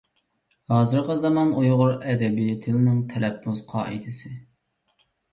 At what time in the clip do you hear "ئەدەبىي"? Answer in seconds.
2.13-2.49